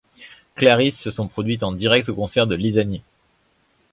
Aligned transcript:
ClariS 0.55 0.93
se 0.99 1.11
sont 1.11 1.27
produites 1.27 1.61
en 1.61 1.73
direct 1.73 2.09
au 2.09 2.15
concert 2.15 2.47
du 2.47 2.57
LisAni! 2.57 3.03